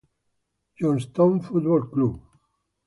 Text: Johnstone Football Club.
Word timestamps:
Johnstone 0.79 1.43
Football 1.43 1.81
Club. 1.93 2.19